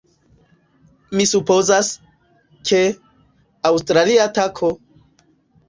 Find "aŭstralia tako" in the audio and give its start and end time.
3.73-4.75